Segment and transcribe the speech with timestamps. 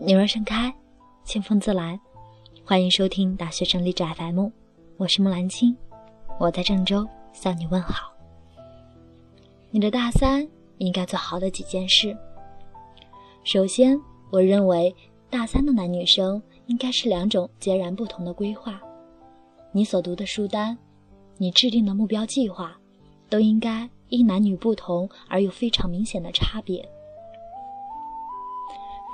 [0.00, 0.72] 你若盛开，
[1.24, 1.98] 清风自来。
[2.64, 4.48] 欢迎收听大学生励志 FM，
[4.96, 5.76] 我是木兰青，
[6.38, 8.12] 我在郑州向你问好。
[9.72, 12.16] 你的大三应该做好的几件事。
[13.42, 14.00] 首先，
[14.30, 14.94] 我认为
[15.28, 18.80] 大三的男女生应该是两种截然不同的规划。
[19.72, 20.78] 你所读的书单，
[21.38, 22.78] 你制定的目标计划，
[23.28, 26.88] 都应该因男女不同而有非常明显的差别。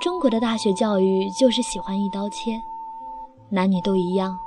[0.01, 2.61] 中国的大学教育就是喜欢一刀切，
[3.49, 4.37] 男女都一样。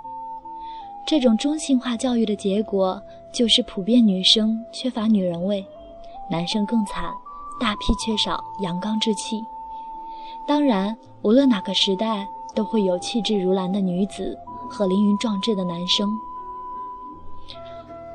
[1.07, 3.01] 这种中性化教育的结果
[3.33, 5.65] 就是普遍女生缺乏女人味，
[6.30, 7.12] 男生更惨，
[7.59, 9.45] 大批缺少阳刚之气。
[10.47, 14.38] 当然，无论哪个时代，都会有气质如兰的女子
[14.69, 16.09] 和凌云壮志的男生。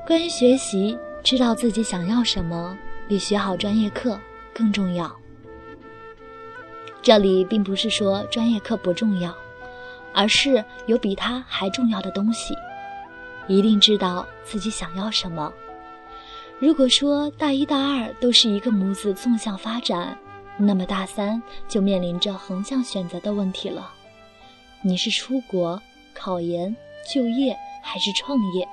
[0.07, 4.19] 关于学习，知道自己想要什么，比学好专业课
[4.53, 5.11] 更重要。
[7.03, 9.35] 这里并不是说专业课不重要，
[10.13, 12.55] 而是有比它还重要的东西。
[13.45, 15.51] 一定知道自己想要什么。
[16.59, 20.17] 如果说大一、大二都是一个模子纵向发展，
[20.55, 23.91] 那么大三就面临着横向选择的问题了。
[24.81, 25.81] 你是出国、
[26.13, 26.73] 考研、
[27.13, 28.65] 就业，还是创业？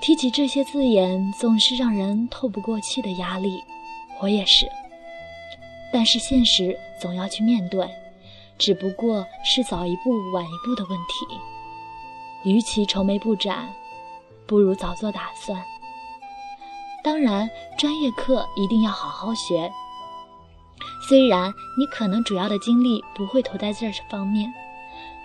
[0.00, 3.60] 提起这些字眼，总是让人透不过气的压力。
[4.20, 4.64] 我也是。
[5.92, 7.88] 但是现实总要去面对，
[8.58, 11.38] 只不过是早一步晚一步的问题。
[12.44, 13.68] 与其愁眉不展，
[14.46, 15.62] 不如早做打算。
[17.02, 19.70] 当然，专业课一定要好好学。
[21.08, 24.52] 虽然你可能主要的精力不会投在这方面，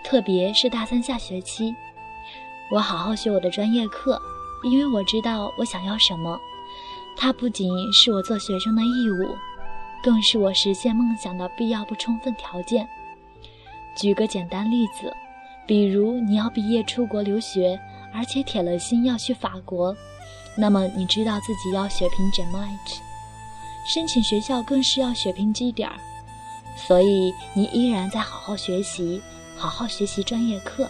[0.04, 1.76] 特别是大三下学期，
[2.72, 4.22] 我好好学我的专业课，
[4.64, 6.40] 因为我知道我想要什么。
[7.16, 9.36] 它不仅是我做学生的义务。
[10.04, 12.86] 更是我实现梦想的必要不充分条件。
[13.96, 15.16] 举个简单例子，
[15.66, 17.80] 比如你要毕业出国留学，
[18.14, 19.96] 而且铁了心要去法国，
[20.58, 22.98] 那么你知道自己要学拼 GMAT，
[23.88, 25.96] 申请学校更是要学拼基点儿，
[26.76, 29.22] 所以你依然在好好学习，
[29.56, 30.90] 好好学习专业课。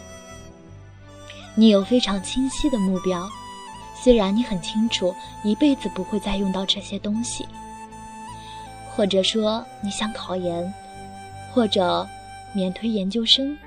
[1.56, 3.30] 你有非常清晰的目标，
[3.94, 7.46] 虽然你很清楚一辈子不会再用到这些东西。
[8.96, 10.72] 或者说你想考研，
[11.52, 12.08] 或者
[12.54, 13.58] 免推研究生，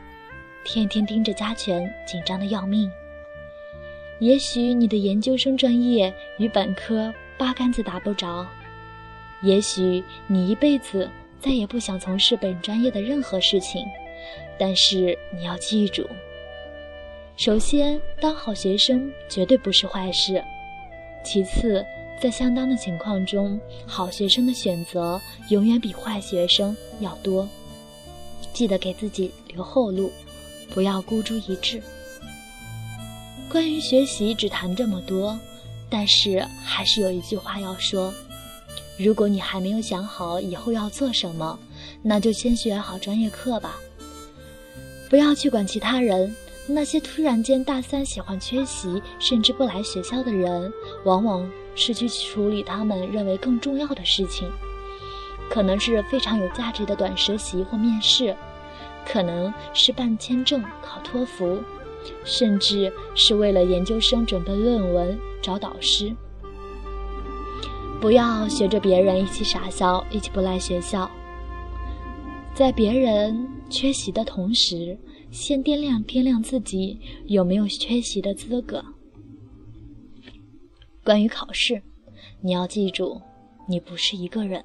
[0.64, 2.88] 天天盯着加权，紧张的要命。
[4.20, 8.46] 也许你的研究生专业与本科八竿子打不着，
[9.42, 11.10] 也许你一辈子
[11.40, 13.84] 再也不想从事本专业的任何事情。
[14.56, 16.08] 但是你要记住，
[17.36, 20.42] 首先当好学生绝对不是坏事，
[21.24, 21.84] 其次。
[22.20, 27.48] 在相当的情况中，好学生的选择永远比坏学生要多。
[28.52, 30.10] 记得给自己留后路，
[30.70, 31.82] 不要孤注一掷。
[33.50, 35.38] 关于学习，只谈这么多，
[35.90, 38.12] 但是还是有一句话要说：
[38.98, 41.58] 如果你还没有想好以后要做什么，
[42.02, 43.76] 那就先学好专业课吧。
[45.08, 46.34] 不要去管其他人。
[46.68, 50.72] 那些突然间大三喜欢缺席，甚至不来学校的人，
[51.04, 54.50] 往往是去处理他们认为更重要的事情，
[55.48, 58.34] 可能是非常有价值的短实习或面试，
[59.06, 61.58] 可能是办签证、考托福，
[62.24, 66.12] 甚至是为了研究生准备论文找导师。
[68.00, 71.10] 不要学着别人一起傻笑，一起不来学校，
[72.54, 74.98] 在别人缺席的同时。
[75.32, 78.82] 先掂量掂量自己有没有缺席的资格。
[81.06, 81.80] 关于考试，
[82.40, 83.22] 你要记住，
[83.68, 84.64] 你不是一个人。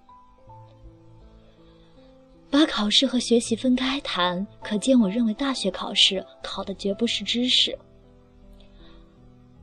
[2.50, 7.78] 把考试和学习分开谈，可见我认为大学考试考的绝不是知识。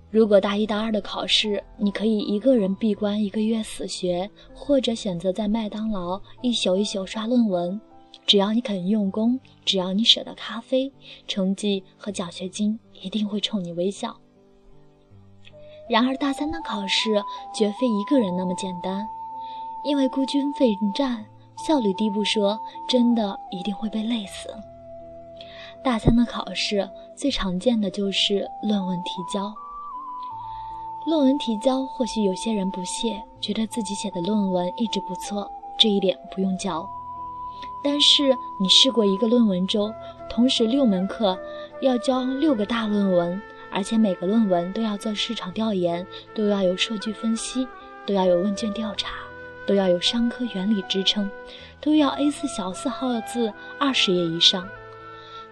[0.09, 7.79] 如果大一、大二的考试，你可以一个人闭关一个月死学，或者选择在麦当劳一宿一宿刷论文。
[8.25, 10.93] 只要你肯用功，只要你舍得咖啡，
[11.27, 14.17] 成绩和奖学金一定会冲你微笑。
[15.89, 19.09] 然而，大三的考试绝非一个人那么简单，
[19.83, 21.25] 因为孤军奋战，
[21.57, 24.49] 效率低不说，真的一定会被累死。
[25.83, 29.53] 大三的考试最常见的就是论文提交。
[31.07, 36.87] 论文提交，或许有些人不屑，觉得自己写的论文一直不错，这一点不用教。
[37.83, 39.91] 但是你试过一个论文周，
[40.29, 41.39] 同时六门课
[41.81, 43.41] 要交六个大论文，
[43.71, 47.67] 而且每个论文都要做市场调研，都要有数据分析，
[48.07, 49.15] 都要有问卷调查，
[49.67, 51.31] 都要有商科原理支撑，
[51.81, 54.69] 都要 A4 小四号字二十页以上。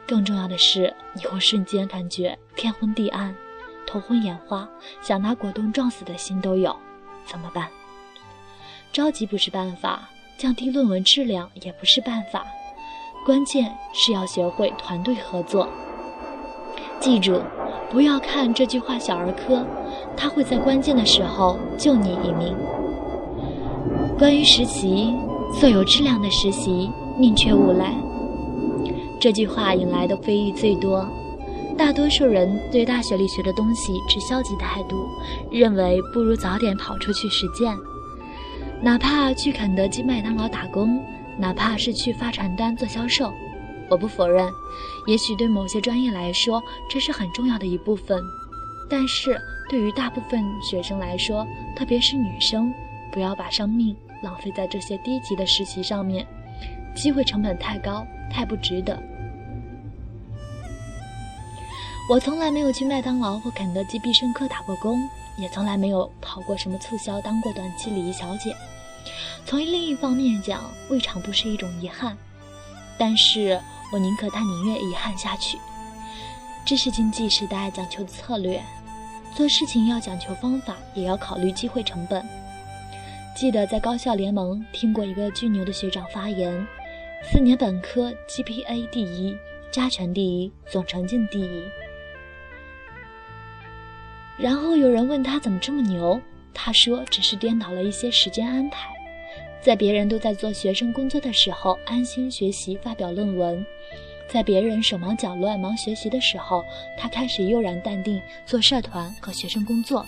[0.06, 3.34] 更重要的是，你会瞬间感觉天昏地暗、
[3.86, 4.69] 头昏眼花，
[5.02, 6.74] 想拿果冻撞死的心都有。
[7.26, 7.69] 怎么办？
[8.92, 10.08] 着急不是办法，
[10.38, 12.46] 降低论文质量也不是办法，
[13.26, 15.69] 关键是要学会团队合作。
[17.00, 17.42] 记住，
[17.90, 19.64] 不要看这句话小儿科，
[20.16, 22.54] 它会在关键的时候救你一命。
[24.18, 25.14] 关于实习，
[25.60, 27.94] 做有质量的实习，宁缺毋滥。
[29.20, 31.08] 这句话引来的非议最多，
[31.76, 35.06] 大多数人对大学里学的东西持消极态度，
[35.50, 37.74] 认为不如早点跑出去实践。
[38.82, 41.00] 哪怕去肯德基、麦当劳打工，
[41.38, 43.32] 哪怕是去发传单做销售，
[43.88, 44.52] 我不否认，
[45.06, 48.22] 也许对某些专业来说这是很重要的一部分，
[48.88, 51.46] 但是对于大部分学生来说，
[51.76, 52.72] 特别是女生，
[53.12, 56.26] 不要把生命浪费在这些低级的实习上面，
[56.94, 59.00] 机会成本太高，太不值得。
[62.08, 64.98] 我从来没有去麦当劳或肯德基、必胜客打过工。
[65.38, 68.56] 也从来没有跑过什么促销，当过短期礼仪小姐。
[69.44, 72.16] 从另一方面讲，未尝不是一种遗憾。
[72.96, 73.60] 但是
[73.92, 75.58] 我宁可他宁愿遗憾下去。
[76.64, 78.60] 知识经济时代讲求策略，
[79.34, 82.24] 做事情要讲求方法，也要考虑机会成本。
[83.36, 86.66] 记得在高校联盟听过一个巨牛的学长发言：
[87.30, 89.36] 四年本科 GPA 第一，
[89.70, 91.62] 加权第一，总成绩第一。
[94.38, 96.20] 然后有人问他怎么这么牛，
[96.52, 98.90] 他说只是颠倒了一些时间安排，
[99.60, 103.64] 在别人都在做学生工作的时候安心学习发表论文，
[104.32, 106.64] 在别人手忙脚乱忙学习的时候，
[106.99, 110.05] 他开始悠然淡定做社团和学生工作，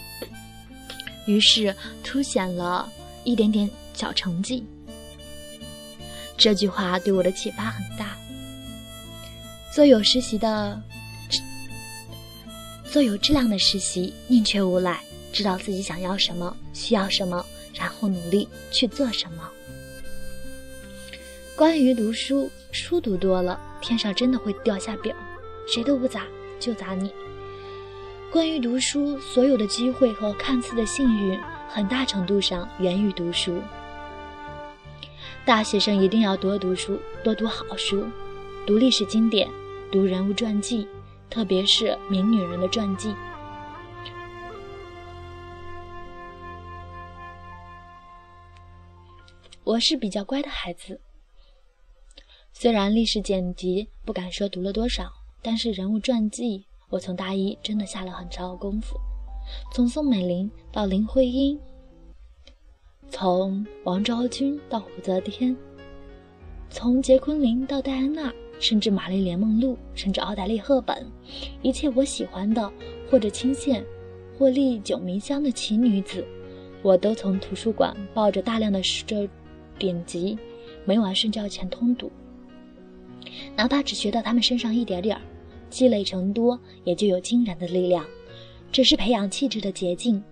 [1.27, 2.91] 于是凸显了
[3.25, 4.67] 一点点小成绩。
[6.37, 8.17] 这句话对我的启发很大，
[9.73, 10.81] 做有实习的。
[12.91, 14.97] 做有质量的实习，宁缺毋滥，
[15.31, 17.45] 知道自己想要什么，需要什么，
[17.75, 19.43] 然后努力去做什么。
[21.59, 25.13] 关于读书，书读多了，天上真的会掉下饼，
[25.67, 26.23] 谁都不砸，
[26.61, 27.13] 就砸你。
[28.31, 31.37] 关于读书，所有的机会和看似的幸运，
[31.69, 33.61] 很大程度上源于读书。
[35.45, 38.07] 大学生一定要多读书，多读好书，
[38.65, 39.51] 读历史经典，
[39.91, 40.87] 读人物传记。
[41.29, 43.13] 特别是名女人的传记。
[49.65, 51.01] 我是比较乖的孩子，
[52.61, 58.97] 虽然历史剪辑不敢说读了多少，但是人物传记，我从大一真的下了很长的功夫。
[59.73, 61.57] 从宋美龄到林徽因，
[63.09, 65.57] 从王昭君到武则天，
[66.69, 68.35] 从杰昆琳到戴安娜。
[68.59, 71.07] 甚至玛丽莲梦露，甚至奥黛丽赫本，
[71.63, 72.73] 一切我喜欢的，
[73.09, 73.87] 或者清线，
[74.37, 76.27] 或历久弥香的奇女子，
[76.83, 79.31] 我都从图书馆抱着大量的这
[79.79, 80.37] 典籍，
[80.85, 82.11] 每晚睡觉前通读。
[83.57, 85.23] 哪怕只学到他们身上一点点儿，
[85.71, 88.05] 积累成多，也就有惊人的力量。
[88.71, 90.23] 这是培养气质的捷径，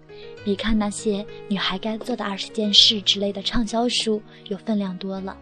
[0.44, 5.36] 比看那些女孩该做的二十件事之类的畅销书有分量多了。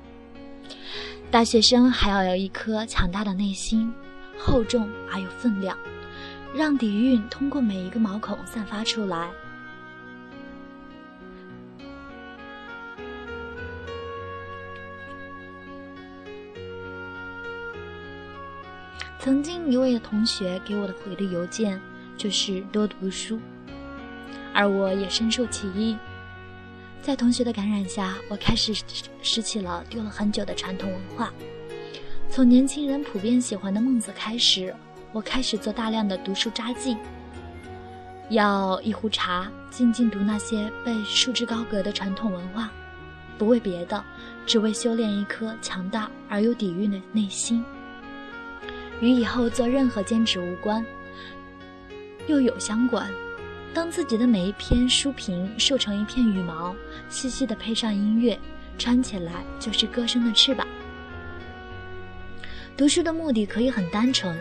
[1.30, 3.92] 大学生还要有一颗强大的内心，
[4.38, 5.76] 厚重而有分量，
[6.54, 9.28] 让底蕴通过每一个毛孔散发出来。
[19.18, 21.80] 曾经一位同学给我的回的邮件
[22.16, 23.40] 就是多读书，
[24.52, 25.97] 而我也深受其益。
[27.00, 28.75] 在同学的感染下，我开始
[29.23, 31.33] 拾起了丢了很久的传统文化。
[32.28, 34.75] 从年轻人普遍喜欢的孟子开始，
[35.12, 36.97] 我开始做大量的读书札记。
[38.30, 42.71] 要一壶茶，静静读那些被束之高阁的传统文化，
[43.38, 44.02] 不为别的，
[44.47, 47.64] 只为修炼一颗强大而有底蕴的内心。
[49.00, 50.84] 与以后做任何兼职无关，
[52.26, 53.10] 又有相关。
[53.72, 56.74] 当自己的每一篇书评瘦成一片羽毛，
[57.08, 58.38] 细细的配上音乐，
[58.78, 60.66] 穿起来就是歌声的翅膀。
[62.76, 64.36] 读书的目的可以很单纯，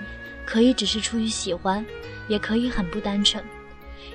[0.45, 1.85] 可以只是出于喜欢，
[2.27, 3.43] 也可以很不单纯。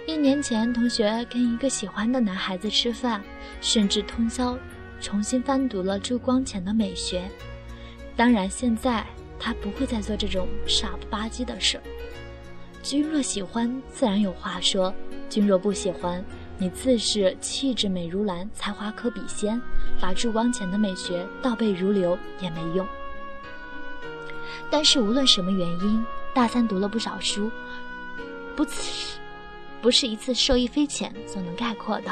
[0.07, 3.23] 一年前，同学跟一个喜欢的男孩子吃饭，
[3.61, 4.57] 甚至通宵
[5.01, 7.29] 重新翻读了朱光潜的美学。
[8.17, 9.05] 当然，现在
[9.39, 11.81] 他不会再做这种傻不吧唧的事。
[12.83, 14.95] 君若喜欢，自然有话说。
[15.29, 16.25] 君若不喜欢，
[16.57, 19.61] 你自是气质美如兰，才华可比仙，
[20.01, 22.87] 把柱光前的美学倒背如流也没用。
[24.71, 26.03] 但是无论什么原因，
[26.33, 27.51] 大三读了不少书，
[28.57, 28.65] 不
[29.83, 32.11] 不是一次受益匪浅所能概括的。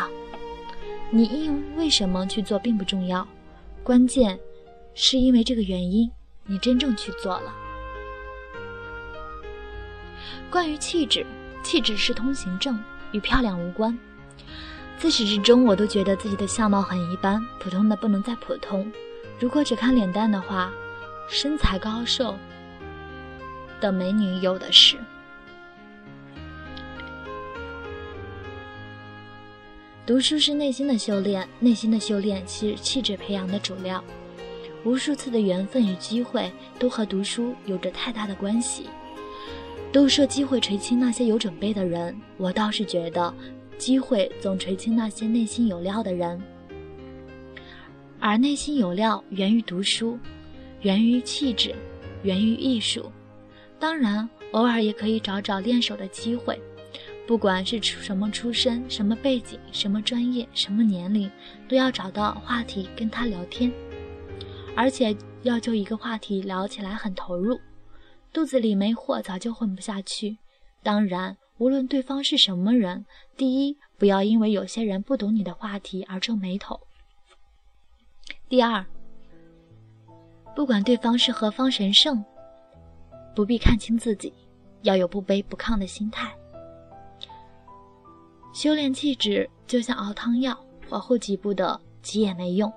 [1.11, 3.26] 你因为什么去做并不重要，
[3.83, 4.38] 关键
[4.92, 6.11] 是因为这个原因，
[6.47, 7.53] 你真正去做了。
[10.50, 11.26] 关于气质，
[11.62, 13.99] 气质是通行证，与漂亮无关。
[14.99, 18.91] 自始至终，我都觉得自己的相貌很一般，普通的不能再普通。
[19.38, 20.73] 如果只看脸蛋的话，
[21.29, 22.38] 身材高瘦
[23.81, 24.97] 的美女有的是。
[30.07, 34.03] 读书是内心的修炼，内心的修炼是气质培养的主料。
[34.87, 38.85] 无数次的缘分与机会都和读书有着太大的关系。
[39.90, 43.35] 都说机会垂青那些有准备的人，我倒是觉得。
[43.76, 46.40] 机会总垂青那些内心有料的人，
[48.19, 50.19] 而内心有料源于读书，
[50.81, 51.75] 源于气质，
[52.23, 53.12] 源于艺术。
[53.78, 56.59] 当然，偶尔也可以找找练手的机会。
[57.26, 61.31] 不管是出什么出身、什么背景、什么专业、什么年龄，
[61.69, 63.71] 都要找到话题跟他聊天，
[64.76, 67.59] 而且要就一个话题聊起来很投入。
[68.33, 70.38] 肚子里没货，早就混不下去。
[70.83, 71.37] 当然。
[71.59, 76.76] 无论对方是什么人，第一，不要因为有些人不懂你的话题而皱眉头；
[78.47, 78.85] 第二，
[80.54, 82.23] 不管对方是何方神圣，
[83.35, 84.30] 不必看清自己，
[84.83, 86.30] 要有不卑不亢的心态。
[88.52, 92.71] 修炼气质就像熬汤药，往后几步的急也没用。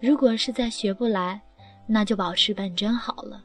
[0.00, 1.40] 如果实在学不来，
[1.86, 3.42] 那就保持本真好了。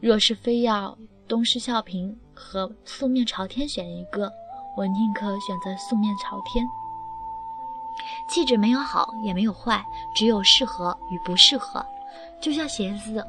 [0.00, 4.32] 若是非要东施效颦，和素面朝天选一个，
[4.76, 6.64] 我宁可选择素面朝天。
[8.28, 11.84] 气质没有好也没有坏，只有适合与不适合。
[12.40, 13.24] 就像鞋子，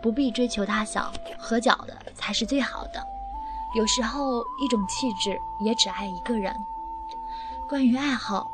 [0.00, 3.04] 不必追求大小，合脚的才是最好的。
[3.74, 6.54] 有时候一种气质也只爱一个人。
[7.68, 8.50] 关于爱好，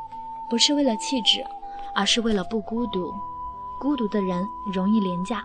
[0.49, 1.45] 不是为了气质，
[1.95, 3.13] 而是为了不孤独。
[3.79, 5.43] 孤独的人容易廉价。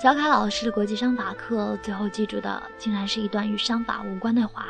[0.00, 4.66] 小卡老师的国际商法课，最后记住的竟然是一段与商法无关的话。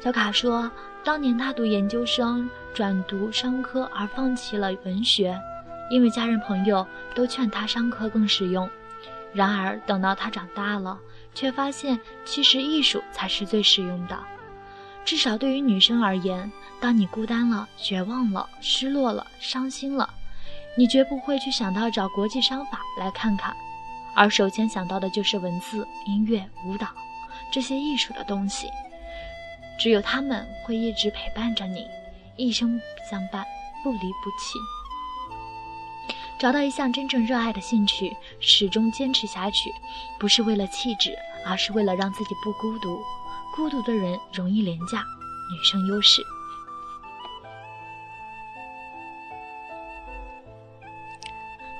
[0.00, 0.70] 小卡说，
[1.04, 5.38] 当年他读研究生转读商科而放弃了文学，
[5.90, 8.68] 因为家人朋友都劝他商科更实用。
[9.32, 10.98] 然而等到他长大了，
[11.34, 14.18] 却发现其实艺术才是最实用的。
[15.04, 20.08] 至少对于女生而言，当你孤单了、绝望了、失落了、伤心了，
[20.76, 23.54] 你绝不会去想到找国际商法来看看。
[24.14, 26.88] 而首先想到的就是文字、音乐、舞蹈
[27.50, 28.68] 这些艺术的东西，
[29.78, 31.86] 只有他们会一直陪伴着你，
[32.36, 32.80] 一生
[33.10, 33.44] 相伴，
[33.82, 34.58] 不离不弃。
[36.38, 39.72] 找到一项真正热爱的兴趣，始终坚持下去，
[40.18, 41.16] 不是为了气质，
[41.46, 43.00] 而是为了让自己不孤独。
[43.54, 45.04] 孤独的人容易廉价，
[45.50, 46.22] 女生优势。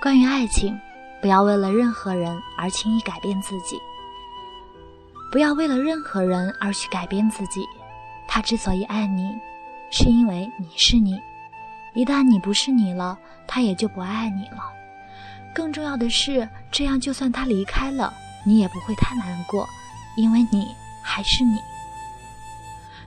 [0.01, 0.79] 关于爱情。
[1.21, 3.81] 不要为了任何人而轻易改变自己。
[5.31, 7.65] 不要为了任何人而去改变自己。
[8.27, 9.33] 他之所以爱你，
[9.93, 11.17] 是因为你是你。
[11.95, 14.65] 一旦你不是你了，他也就不爱你了。
[15.55, 18.13] 更重要的是，这样就算他离开了，
[18.45, 19.69] 你也不会太难过，
[20.17, 21.59] 因为你还是你。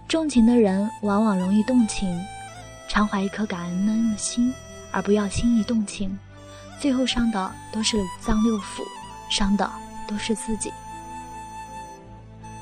[0.08, 2.24] 重情的人往往容易动情，
[2.88, 4.54] 常怀一颗感恩的心，
[4.92, 6.18] 而不要轻易动情。
[6.80, 8.84] 最后伤的都是五脏六腑，
[9.30, 9.70] 伤的
[10.08, 10.72] 都是自己。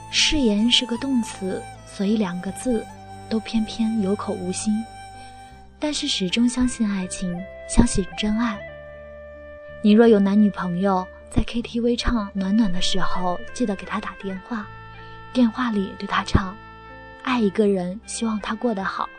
[0.09, 2.85] 誓言是个动词，所以两个字
[3.27, 4.73] 都偏偏有口无心。
[5.79, 7.35] 但是始终相信爱情，
[7.67, 8.57] 相信真爱。
[9.83, 14.65] 你若有男女朋友，在 KTV 唱《暖暖》的时候，记得给他打电话，
[15.33, 16.55] 电话里对他唱
[17.23, 19.09] ：“爱一个人，希望他过得好，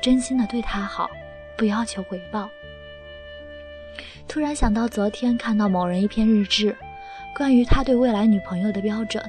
[0.00, 1.10] 真心的对他好，
[1.58, 2.48] 不要求回报。”
[4.28, 6.74] 突然想到昨天看到某人一篇日志，
[7.36, 9.22] 关于他对未来女朋友的标准，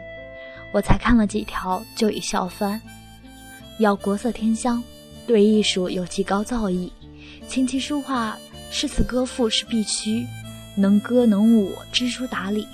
[0.72, 2.80] 我才看了几条就已笑翻。
[3.80, 4.82] 要国色天香，
[5.26, 6.92] 对艺术有极高造诣，
[7.48, 8.38] 琴棋书画、
[8.70, 10.26] 诗词歌赋是必须，
[10.78, 12.68] 能歌能舞、知书达理，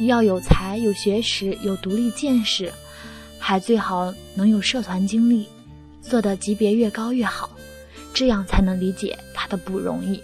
[0.00, 2.72] 要有才、有学识、有独立见识，
[3.38, 5.46] 还最好能有社团经历，
[6.02, 7.50] 做的级别越高越好，
[8.12, 10.20] 这样才能理解他的不容易。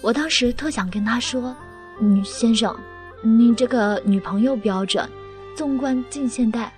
[0.00, 1.54] 我当时特想跟他说
[1.98, 2.74] ：“女先生，
[3.22, 5.08] 你这个女朋友标准，
[5.56, 6.72] 纵观近现代，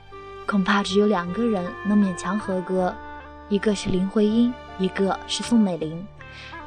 [0.46, 2.94] 恐怕只有两个人能勉强合格，
[3.48, 6.04] 一个是林徽因，一个是宋美龄。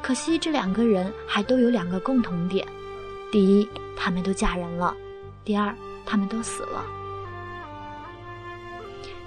[0.02, 2.68] 可惜这两个人还都有两个共同点：
[3.32, 4.94] 第一，他们都嫁人了；
[5.44, 5.76] 第二，
[6.06, 6.84] 他们都死了。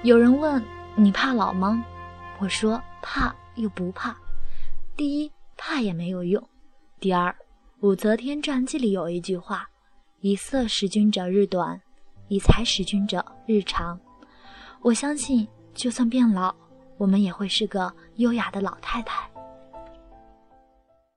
[0.05, 0.63] 有人问
[0.97, 1.83] 你怕老吗？
[2.39, 4.15] 我说怕又不怕。
[4.99, 6.43] 第一，怕也没有用；
[7.01, 7.35] 第二，
[7.81, 9.67] 武则天传记里有一句话
[10.21, 11.81] ：“以色识君者日短，
[12.29, 13.99] 以才识君者日长。”
[14.83, 16.55] 我相信，就算变老，
[16.99, 19.34] 我们也会是个优雅的老太太。